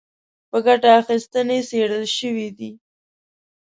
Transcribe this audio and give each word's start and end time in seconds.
په 0.49 0.57
ګټه 0.65 0.89
اخیستنې 0.99 1.59
څېړل 1.69 2.05
شوي 2.17 2.49
دي 2.57 2.71